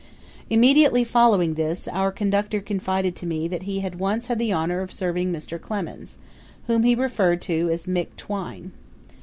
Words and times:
Immediately 0.49 1.03
following 1.03 1.53
this, 1.53 1.87
our 1.87 2.11
conductor 2.11 2.59
confided 2.59 3.15
to 3.15 3.27
me 3.27 3.47
that 3.47 3.61
he 3.69 3.81
had 3.81 3.99
once 3.99 4.25
had 4.25 4.39
the 4.39 4.51
honor 4.51 4.81
of 4.81 4.91
serving 4.91 5.31
Mr. 5.31 5.61
Clemens, 5.61 6.17
whom 6.65 6.81
he 6.81 6.95
referred 6.95 7.39
to 7.43 7.69
as 7.71 7.85
Mick 7.85 8.07
Twine. 8.17 8.71